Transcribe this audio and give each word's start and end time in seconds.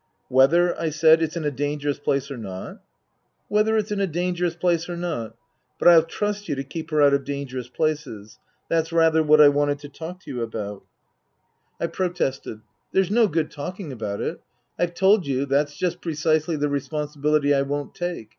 "Whether," 0.29 0.75
I 0.81 0.89
said," 0.89 1.21
it's 1.21 1.37
in 1.37 1.45
a 1.45 1.51
dangerous 1.51 1.99
place 1.99 2.31
or 2.31 2.37
not?"" 2.37 2.81
Whether 3.49 3.77
it's 3.77 3.91
in 3.91 3.99
a 3.99 4.07
dangerous 4.07 4.55
place 4.55 4.89
or 4.89 4.97
not. 4.97 5.35
But 5.77 5.89
I'll 5.89 6.01
trust 6.01 6.49
you 6.49 6.55
to 6.55 6.63
keep 6.63 6.89
her 6.89 7.03
out 7.03 7.13
of 7.13 7.23
dangerous 7.23 7.69
places. 7.69 8.39
That's 8.67 8.91
rather 8.91 9.21
what 9.21 9.39
I 9.39 9.49
wanted 9.49 9.77
to 9.77 9.89
talk 9.89 10.19
to 10.21 10.31
you 10.31 10.41
about." 10.41 10.81
254 11.79 11.81
Tasker 11.81 11.81
Jevons 11.81 11.81
I 11.81 11.85
protested." 12.55 12.61
There's 12.93 13.11
no 13.11 13.27
good 13.27 13.51
talking 13.51 13.91
about 13.91 14.21
it. 14.21 14.41
I've 14.79 14.95
told 14.95 15.27
you 15.27 15.45
that's 15.45 15.77
just 15.77 16.01
precisely 16.01 16.55
the 16.55 16.67
responsibility 16.67 17.53
I 17.53 17.61
won't 17.61 17.93
take. 17.93 18.29